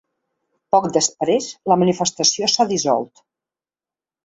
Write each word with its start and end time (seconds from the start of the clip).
Poc 0.75 0.87
després 0.95 1.51
la 1.73 1.77
manifestació 1.83 2.51
s’ha 2.55 2.69
dissolt. 2.73 3.25